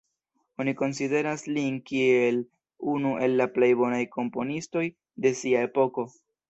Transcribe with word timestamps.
Oni 0.61 0.71
konsideras 0.79 1.43
lin 1.57 1.77
kiel 1.91 2.41
unu 2.97 3.13
el 3.27 3.39
la 3.43 3.49
plej 3.59 3.73
bonaj 3.85 4.05
komponistoj 4.19 4.87
de 5.27 5.39
sia 5.45 5.67
epoko. 5.73 6.13